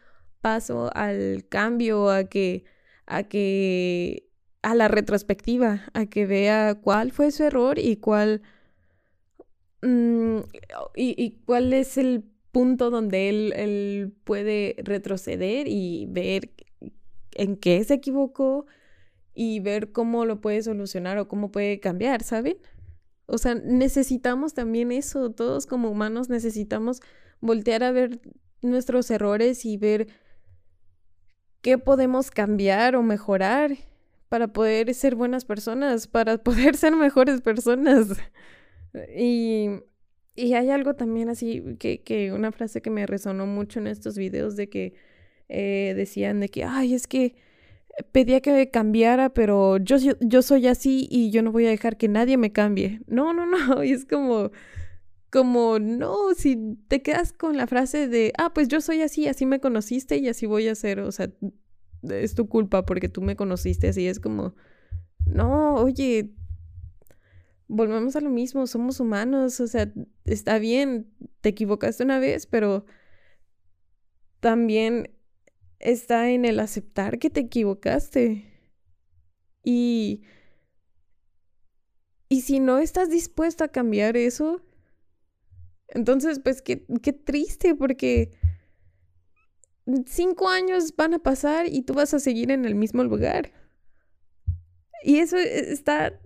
[0.41, 2.65] paso al cambio, a que,
[3.07, 4.32] a que,
[4.63, 8.43] a la retrospectiva, a que vea cuál fue su error y cuál,
[9.83, 10.39] mm,
[10.95, 16.51] y, y, cuál es el punto donde él, él puede retroceder y ver
[17.33, 18.67] en qué se equivocó
[19.35, 22.59] y ver cómo lo puede solucionar o cómo puede cambiar, ¿saben?
[23.27, 27.01] O sea, necesitamos también eso, todos como humanos necesitamos
[27.41, 28.21] voltear a ver
[28.61, 30.09] nuestros errores y ver
[31.63, 33.77] qué podemos cambiar o mejorar
[34.33, 38.07] para poder ser buenas personas, para poder ser mejores personas.
[39.15, 39.69] Y,
[40.35, 44.17] y hay algo también así, que, que, una frase que me resonó mucho en estos
[44.17, 44.95] videos de que
[45.51, 47.35] eh, decían de que, ay, es que
[48.11, 52.09] pedía que cambiara, pero yo, yo soy así y yo no voy a dejar que
[52.09, 53.03] nadie me cambie.
[53.07, 54.51] No, no, no, y es como,
[55.29, 59.45] como, no, si te quedas con la frase de, ah, pues yo soy así, así
[59.45, 61.29] me conociste y así voy a ser, o sea,
[62.09, 64.55] es tu culpa porque tú me conociste así, es como,
[65.27, 66.35] no, oye,
[67.69, 69.93] volvemos a lo mismo, somos humanos, o sea,
[70.25, 71.11] está bien,
[71.41, 72.85] te equivocaste una vez, pero
[74.41, 75.11] también
[75.79, 78.45] está en el aceptar que te equivocaste.
[79.65, 80.23] Y,
[82.29, 84.61] y si no estás dispuesto a cambiar eso,
[85.89, 88.33] entonces pues qué, qué triste porque
[90.07, 93.53] cinco años van a pasar y tú vas a seguir en el mismo lugar.
[95.05, 96.21] Y eso e, está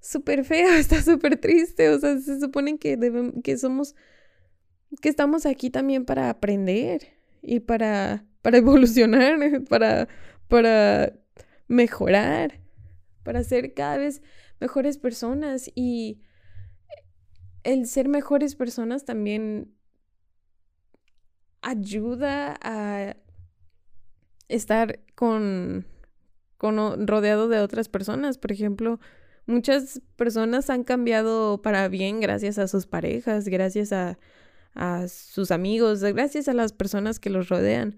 [0.00, 1.88] súper feo, está súper triste.
[1.90, 2.98] O sea, se supone que,
[3.42, 3.94] que somos,
[5.00, 7.08] que estamos aquí también para aprender
[7.42, 10.08] y para, para evolucionar, para,
[10.48, 11.12] para
[11.68, 12.60] mejorar,
[13.22, 14.22] para ser cada vez
[14.60, 15.70] mejores personas.
[15.74, 16.22] Y,
[17.62, 19.74] el ser mejores personas también
[21.62, 23.16] ayuda a
[24.48, 25.86] estar con,
[26.56, 28.38] con rodeado de otras personas.
[28.38, 29.00] Por ejemplo,
[29.46, 34.18] muchas personas han cambiado para bien gracias a sus parejas, gracias a,
[34.74, 37.96] a sus amigos, gracias a las personas que los rodean.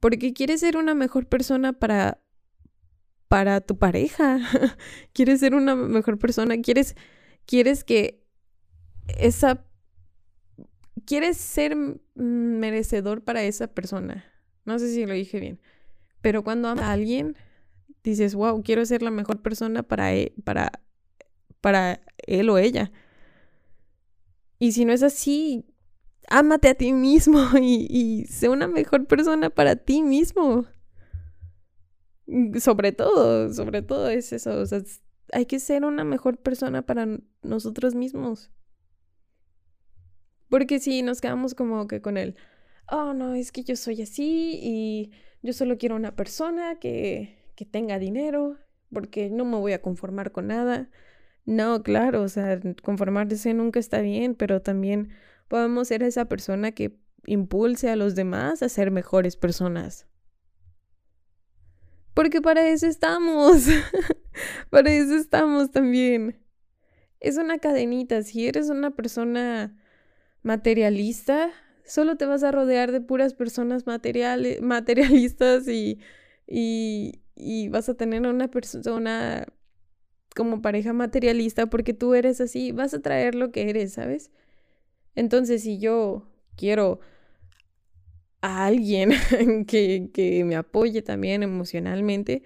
[0.00, 2.20] Porque quieres ser una mejor persona para
[3.28, 4.38] para tu pareja.
[5.12, 6.94] quieres ser una mejor persona, quieres
[7.46, 8.22] quieres que
[9.08, 9.64] esa
[11.04, 11.76] quieres ser
[12.14, 14.24] merecedor para esa persona.
[14.64, 15.60] No sé si lo dije bien.
[16.20, 17.36] Pero cuando amas a alguien,
[18.02, 20.42] dices, wow, quiero ser la mejor persona para él, e,
[21.60, 22.92] para, él o ella.
[24.58, 25.66] Y si no es así,
[26.28, 30.66] ámate a ti mismo y, y sé una mejor persona para ti mismo.
[32.58, 34.58] Sobre todo, sobre todo es eso.
[34.60, 34.82] O sea,
[35.32, 37.06] hay que ser una mejor persona para
[37.42, 38.50] nosotros mismos.
[40.48, 42.36] Porque si nos quedamos como que con el,
[42.90, 45.10] oh no, es que yo soy así y
[45.42, 48.56] yo solo quiero una persona que, que tenga dinero,
[48.92, 50.90] porque no me voy a conformar con nada.
[51.46, 55.10] No, claro, o sea, conformarse nunca está bien, pero también
[55.48, 60.06] podemos ser esa persona que impulse a los demás a ser mejores personas.
[62.14, 63.66] Porque para eso estamos.
[64.70, 66.38] para eso estamos también.
[67.20, 68.22] Es una cadenita.
[68.22, 69.76] Si eres una persona
[70.44, 71.50] materialista,
[71.86, 76.00] solo te vas a rodear de puras personas materiales, materialistas y,
[76.46, 79.46] y, y vas a tener una persona
[80.36, 84.30] como pareja materialista porque tú eres así, vas a traer lo que eres, ¿sabes?
[85.16, 87.00] Entonces, si yo quiero
[88.42, 89.10] a alguien
[89.66, 92.42] que, que me apoye también emocionalmente,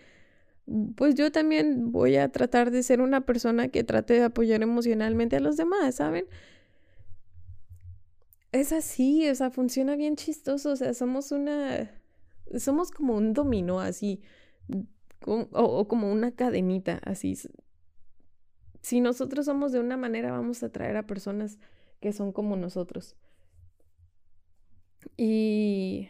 [0.97, 5.37] pues yo también voy a tratar de ser una persona que trate de apoyar emocionalmente
[5.37, 6.27] a los demás, ¿saben?
[8.53, 11.91] Es así, o sea, funciona bien chistoso, o sea, somos una,
[12.59, 14.23] somos como un dominó así,
[15.27, 17.37] o, como una cadenita así.
[18.81, 21.59] Si nosotros somos de una manera, vamos a atraer a personas
[22.01, 23.17] que son como nosotros.
[25.17, 26.09] Y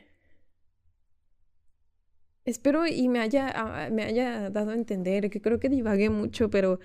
[2.44, 6.78] espero y me haya, me haya dado a entender, que creo que divagué mucho, pero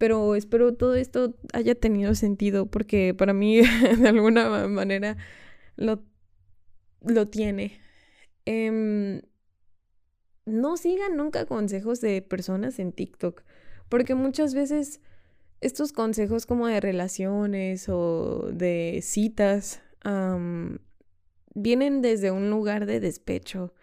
[0.00, 3.60] pero espero todo esto haya tenido sentido porque para mí
[3.98, 5.18] de alguna manera
[5.76, 6.02] lo,
[7.02, 7.78] lo tiene.
[8.46, 9.20] Em,
[10.46, 13.42] no sigan nunca consejos de personas en TikTok
[13.90, 15.02] porque muchas veces
[15.60, 19.82] estos consejos como de relaciones o de citas
[21.54, 23.74] vienen desde un lugar de despecho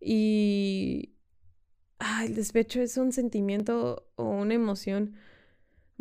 [0.00, 1.16] y
[2.22, 5.16] el despecho es un sentimiento o una emoción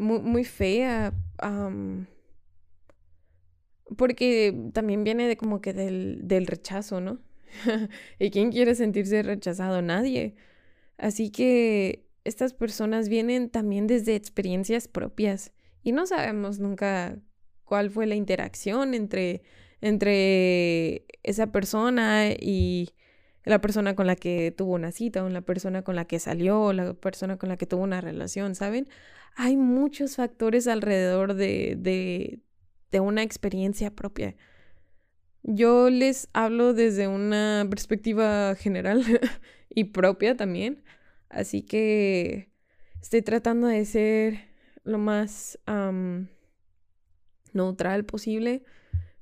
[0.02, 1.14] muy, fea.
[3.98, 7.20] porque también viene de como que del, del rechazo, ¿no?
[8.20, 9.82] ¿Y quién quiere sentirse rechazado?
[9.82, 10.36] Nadie.
[10.98, 15.52] Así que estas personas vienen también desde experiencias propias
[15.84, 17.20] y no sabemos nunca
[17.64, 19.42] cuál fue la interacción entre,
[19.82, 22.90] entre esa persona y
[23.44, 26.74] la persona con la que tuvo una cita, o la persona con la que salió,
[26.74, 28.88] la persona con la que tuvo una relación, ¿saben?
[29.36, 32.40] hay muchos factores alrededor de, de,
[32.92, 34.36] de una experiencia propia.
[35.44, 39.04] Yo les hablo desde una perspectiva general
[39.70, 40.84] y propia también,
[41.30, 42.52] así que
[43.02, 44.52] estoy tratando de ser
[44.84, 45.60] lo más
[47.54, 48.64] neutral posible,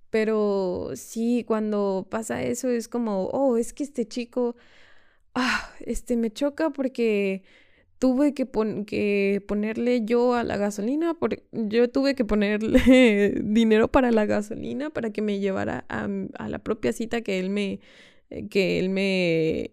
[0.10, 4.56] pero sí, cuando pasa eso es como, oh, es que este chico,
[5.36, 7.44] ah, este me choca porque
[8.00, 8.48] tuve que,
[8.88, 14.90] que, ponerle yo a la gasolina, porque yo tuve que ponerle dinero para la gasolina
[14.90, 17.80] para que me llevara a, a, la propia cita que él me,
[18.30, 19.72] eh, que él me,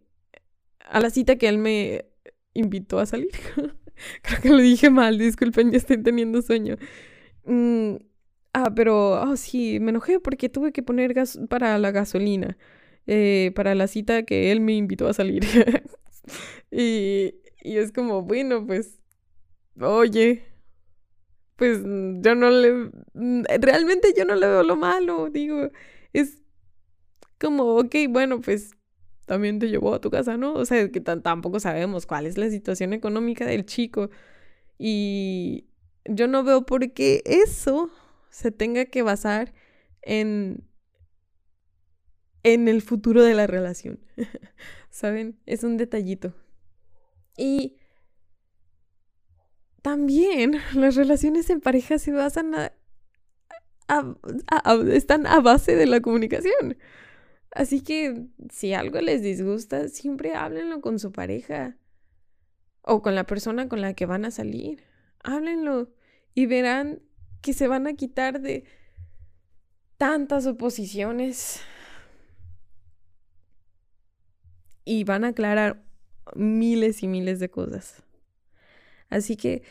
[0.80, 2.07] a la cita que él me
[2.55, 3.30] invitó a salir.
[4.22, 6.76] Creo que lo dije mal, disculpen, ya estoy teniendo sueño.
[7.45, 7.97] Mm,
[8.64, 12.57] ah, pero, oh, sí, me enojé porque tuve que poner gas para la gasolina,
[13.07, 15.44] eh, para la cita que él me invitó a salir.
[16.70, 17.34] y
[17.66, 19.00] y es como, bueno, pues,
[19.80, 20.44] oye,
[21.57, 25.70] pues mm, yo no le, mm, realmente yo no le veo lo malo, digo,
[26.12, 26.42] es
[27.40, 28.70] como, ok, bueno, pues
[29.26, 30.54] también te llevó a tu casa, ¿no?
[30.54, 34.11] O sea, que tampoco sabemos cuál es la situación económica del chico.
[34.78, 35.66] Y
[36.04, 37.90] yo no veo por qué eso
[38.37, 39.55] se tenga que basar
[40.03, 40.68] en
[42.43, 43.99] en el futuro de la relación.
[44.91, 45.41] ¿Saben?
[45.47, 46.34] Es un detallito.
[47.39, 47.78] Y
[49.80, 52.55] también las relaciones en pareja se basan
[54.93, 56.76] están a base de la comunicación.
[57.53, 61.78] Así que si algo les disgusta, siempre háblenlo con su pareja
[62.82, 64.84] o con la persona con la que van a salir.
[65.24, 65.91] Háblenlo
[66.34, 67.05] y verán
[67.47, 68.64] que se van a quitar de
[69.99, 71.61] tantas oposiciones
[74.84, 75.80] y van a aclarar
[76.34, 78.03] miles y miles de cosas.
[79.11, 79.62] Así que,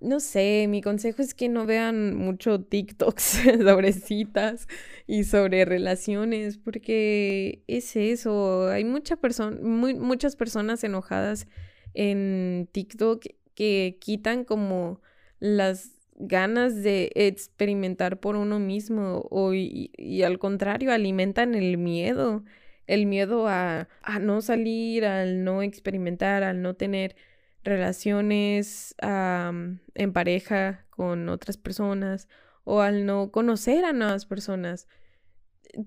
[0.00, 3.22] no sé, mi consejo es que no vean mucho TikToks
[3.62, 4.66] sobre citas
[5.06, 9.18] y sobre relaciones, porque es eso, hay mucha
[9.60, 11.48] muchas personas enojadas
[11.92, 15.02] en TikTok que quitan como
[15.38, 22.44] las ganas de experimentar por uno mismo o y, al contrario alimentan el miedo
[22.86, 27.16] el miedo a, a, no salir al no experimentar al no tener
[27.64, 32.28] relaciones en pareja con otras personas
[32.64, 34.86] o al no conocer a nuevas personas.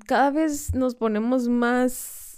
[0.06, 1.94] Cada vez nos ponemos más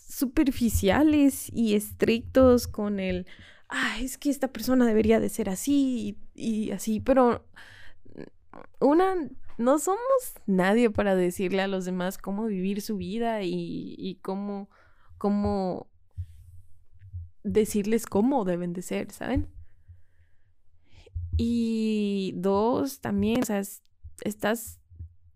[0.10, 3.28] superficiales y estrictos con el
[3.70, 7.46] ah, es que esta persona debería de ser así y, así, pero
[8.80, 9.16] una,
[9.58, 10.00] no somos
[10.46, 14.70] nadie para decirle a los demás cómo vivir su vida y, y cómo,
[15.18, 15.90] cómo
[17.44, 19.50] decirles cómo deben de ser, ¿saben?
[21.38, 23.62] Y dos, también, o sea,
[24.22, 24.80] estás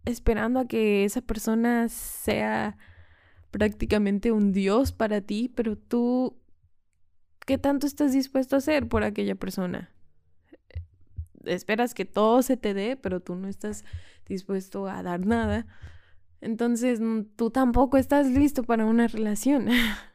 [0.05, 2.77] esperando a que esa persona sea
[3.51, 6.39] prácticamente un dios para ti, pero tú
[7.49, 9.89] ¿Qué tanto estás dispuesto a hacer por aquella persona?
[11.45, 13.85] Esperas que todo se te dé, pero tú no estás
[14.25, 15.67] dispuesto a dar nada.
[16.41, 16.99] Entonces,
[17.35, 19.67] tú tampoco estás listo para una relación.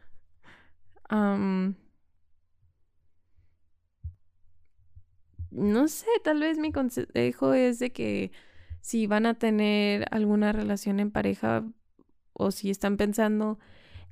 [5.50, 8.32] no sé, tal vez mi consejo es de que
[8.80, 11.64] si van a tener alguna relación en pareja
[12.32, 13.58] o si están pensando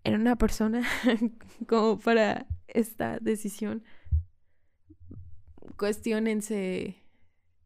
[0.05, 0.83] en una persona
[1.69, 3.83] como para esta decisión,
[5.77, 7.02] cuestionense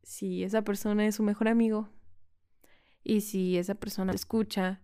[0.07, 1.89] si esa persona es su mejor amigo
[3.03, 4.81] y si esa persona escucha,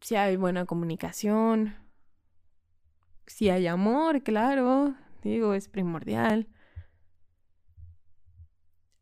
[0.00, 1.76] si hay buena comunicación,
[3.26, 6.48] si hay amor, claro, digo, es primordial.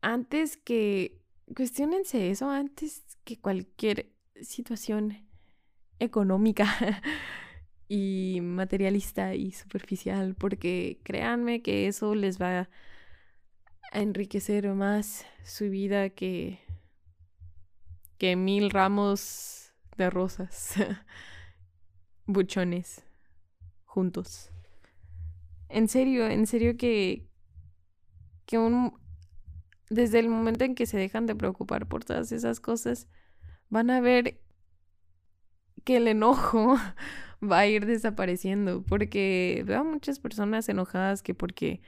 [0.00, 1.22] Antes que,
[1.54, 5.24] cuestionense eso, antes que cualquier situación
[6.00, 6.66] económica
[7.88, 12.70] y materialista y superficial, porque créanme que eso les va a
[13.92, 16.60] enriquecer más su vida que,
[18.18, 20.74] que mil ramos de rosas,
[22.26, 23.04] buchones,
[23.84, 24.50] juntos.
[25.68, 27.28] En serio, en serio que,
[28.46, 28.98] que un,
[29.88, 33.08] desde el momento en que se dejan de preocupar por todas esas cosas,
[33.68, 34.40] van a ver
[35.84, 36.76] que el enojo
[37.42, 41.80] va a ir desapareciendo porque veo a muchas personas enojadas que porque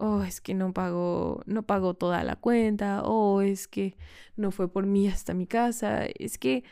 [0.00, 3.96] oh, es que no pagó, no pagó toda la cuenta, o oh, es que
[4.36, 6.64] no fue por mí hasta mi casa, es que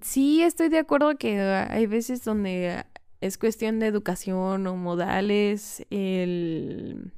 [0.00, 2.84] sí estoy de acuerdo que hay veces donde
[3.20, 7.12] es cuestión de educación o modales el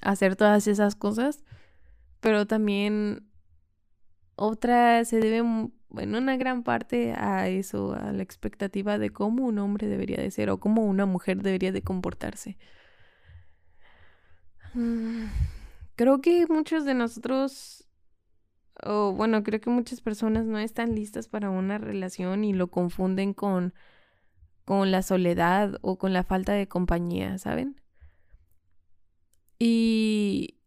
[0.00, 1.44] hacer todas esas cosas,
[2.20, 3.28] pero también
[4.36, 5.42] otra se debe
[5.90, 10.30] bueno, una gran parte a eso, a la expectativa de cómo un hombre debería de
[10.30, 12.56] ser o cómo una mujer debería de comportarse.
[14.74, 15.26] Mm,
[15.96, 17.88] creo que muchos de nosotros,
[18.84, 23.34] o bueno, creo que muchas personas no están listas para una relación y lo confunden
[23.34, 23.74] con,
[24.64, 27.80] con la soledad o con la falta de compañía, ¿saben?
[29.58, 30.58] Y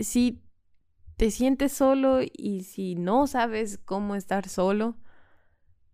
[0.00, 0.42] sí
[1.16, 4.96] te sientes solo y si no sabes cómo estar solo,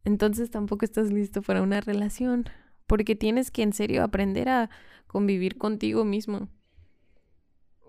[0.05, 2.45] entonces tampoco estás listo para una relación,
[2.87, 4.71] porque tienes que en serio aprender a
[5.07, 6.49] convivir contigo mismo.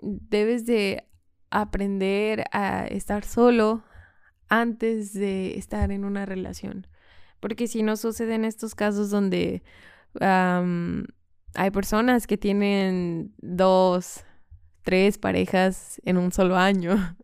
[0.01, 1.07] Debes de
[1.49, 3.83] aprender a estar solo
[4.49, 6.87] antes de estar en una relación,
[7.39, 9.63] porque si no suceden estos casos donde
[10.19, 14.25] hay personas que tienen dos,
[14.83, 17.15] tres parejas en un solo año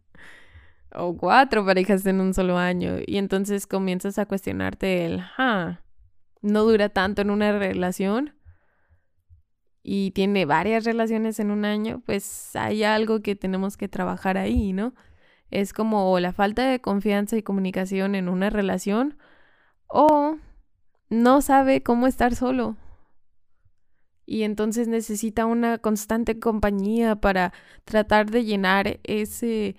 [0.93, 5.81] o cuatro parejas en un solo año y entonces comienzas a cuestionarte el, ah,
[6.41, 8.36] no dura tanto en una relación
[9.89, 14.73] y tiene varias relaciones en un año, pues hay algo que tenemos que trabajar ahí,
[14.73, 14.93] ¿no?
[15.49, 19.17] Es como la falta de confianza y comunicación en una relación
[19.87, 20.35] o
[21.09, 22.75] no sabe cómo estar solo
[24.25, 27.53] y entonces necesita una constante compañía para
[27.85, 29.77] tratar de llenar ese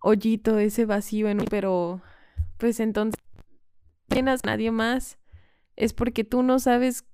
[0.00, 2.00] hoyito, ese vacío en pero
[2.56, 3.22] pues entonces
[4.08, 5.18] tienes a nadie más
[5.76, 7.04] es porque tú no sabes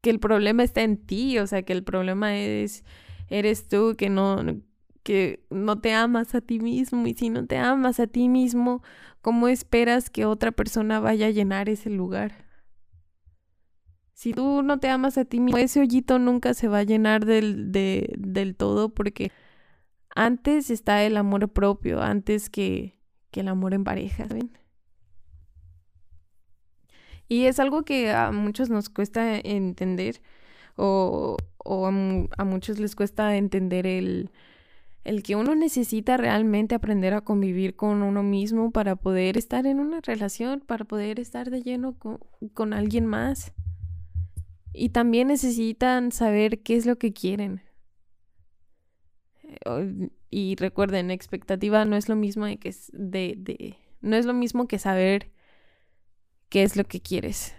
[0.00, 2.84] que el problema está en ti, o sea, que el problema es
[3.28, 4.62] eres tú que no
[5.02, 8.82] que no te amas a ti mismo y si no te amas a ti mismo,
[9.22, 12.46] ¿cómo esperas que otra persona vaya a llenar ese lugar?
[14.12, 17.24] Si tú no te amas a ti mismo, ese hoyito nunca se va a llenar
[17.24, 19.32] del, del todo porque
[20.14, 22.98] antes está el amor propio, antes que,
[23.30, 24.57] que el amor en pareja, ¿ven?
[27.28, 30.20] Y es algo que a muchos nos cuesta entender
[30.76, 34.30] o, o a, muchos les cuesta entender el,
[35.04, 39.80] el que uno necesita realmente aprender a convivir con uno mismo para poder estar en
[39.80, 42.20] una relación, para poder estar de lleno con,
[42.54, 43.52] con alguien más.
[44.72, 47.62] Y también necesitan saber qué es lo que quieren.
[50.30, 52.58] Y recuerden, expectativa no es lo mismo de,
[52.92, 55.32] de no es lo mismo que saber
[56.48, 57.54] qué es lo que quieres.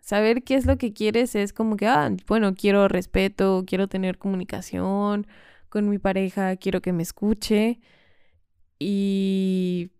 [0.00, 4.18] Saber qué es lo que quieres es como que, ah, bueno, quiero respeto, quiero tener
[4.18, 5.26] comunicación
[5.68, 7.80] con mi pareja, quiero que me escuche
[8.78, 9.90] y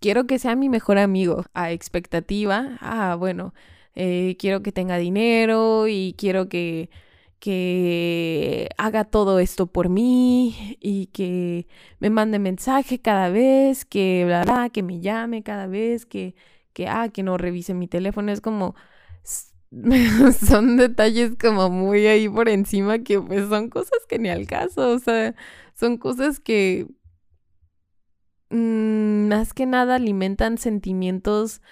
[0.00, 1.44] quiero que sea mi mejor amigo.
[1.54, 3.54] A expectativa, ah, bueno,
[3.94, 6.90] eh, quiero que tenga dinero y quiero que,
[7.38, 11.66] que haga todo esto por mí y que
[12.00, 16.34] me mande mensaje cada vez, que bla, bla, que me llame cada vez, que
[16.74, 18.74] que, ah, que no revise mi teléfono, es como,
[20.46, 24.90] son detalles como muy ahí por encima que pues son cosas que ni al caso,
[24.90, 25.34] o sea,
[25.74, 26.86] son cosas que
[28.50, 31.62] mm, más que nada alimentan sentimientos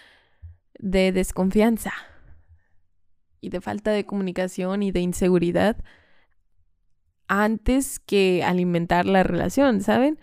[0.78, 1.92] de desconfianza
[3.40, 5.76] y de falta de comunicación y de inseguridad
[7.28, 10.18] antes que alimentar la relación, ¿saben?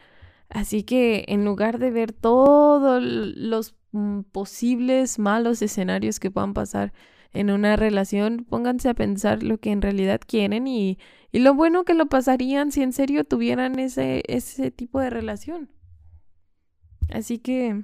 [0.49, 6.93] Así que en lugar de ver todos los Mm, posibles malos escenarios que puedan pasar
[7.33, 10.99] en una relación, pónganse a pensar lo que en realidad quieren y,
[11.31, 15.71] y lo bueno que lo pasarían si en serio tuvieran ese, ese tipo de relación.
[17.09, 17.83] Así que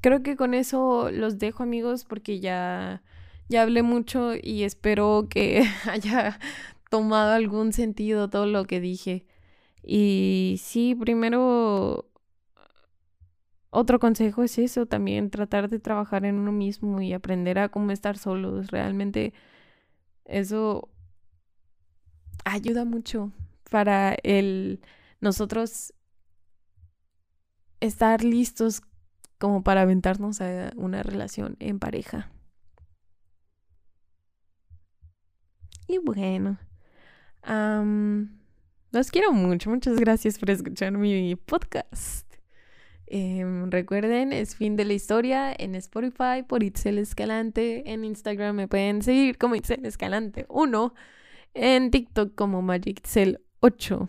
[0.00, 3.02] creo que con eso los dejo amigos porque ya,
[3.50, 6.38] ya hablé mucho y espero que haya
[6.90, 9.26] tomado algún sentido todo lo que dije.
[9.82, 12.06] Y sí, primero
[13.70, 17.92] otro consejo es eso, también tratar de trabajar en uno mismo y aprender a cómo
[17.92, 18.70] estar solos.
[18.70, 19.32] Realmente
[20.24, 20.88] eso
[22.44, 23.32] ayuda mucho
[23.70, 24.80] para el
[25.20, 25.92] nosotros
[27.80, 28.82] estar listos
[29.38, 32.30] como para aventarnos a una relación en pareja.
[35.86, 36.58] Y bueno,
[38.92, 39.70] los quiero mucho.
[39.70, 42.26] Muchas gracias por escuchar mi podcast.
[43.06, 47.82] Em, recuerden, es fin de la historia en Spotify por Itzel Escalante.
[47.90, 50.94] En Instagram me pueden seguir como Itzel Escalante 1.
[51.54, 54.08] En TikTok como Magicel 8.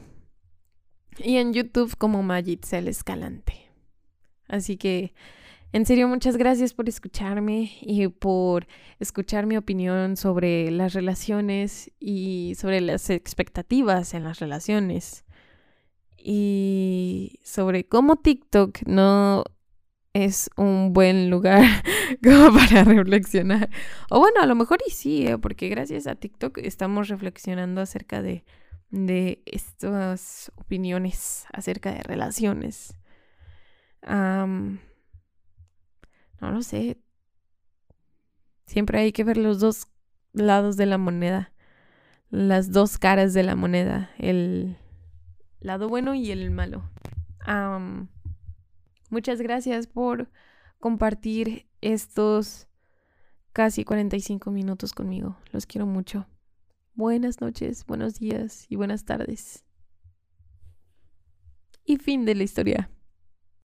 [1.18, 3.72] Y en YouTube como Magicel Escalante.
[4.48, 5.14] Así que,
[5.74, 8.68] en serio, muchas gracias por escucharme y por
[9.00, 15.24] escuchar mi opinión sobre las relaciones y sobre las expectativas en las relaciones
[16.18, 19.46] y sobre cómo TikTok no
[20.14, 21.64] es un buen lugar
[22.24, 23.70] como para reflexionar.
[24.10, 25.38] O bueno, a lo mejor y sí, ¿eh?
[25.38, 28.44] porque gracias a TikTok estamos reflexionando acerca de,
[28.90, 32.94] de estas opiniones acerca de relaciones.
[36.42, 36.98] No lo sé.
[38.66, 39.88] Siempre hay que ver los dos
[40.34, 41.54] lados de la moneda.
[42.30, 44.12] Las dos caras de la moneda.
[44.18, 44.78] El,
[45.62, 46.90] lado bueno y el malo.
[49.10, 50.30] muchas gracias por
[50.80, 52.68] compartir estos
[53.54, 55.38] casi 45 minutos conmigo.
[55.52, 56.28] Los quiero mucho.
[56.94, 59.64] Buenas noches, buenos días y buenas tardes.
[61.86, 62.90] Y fin de la historia.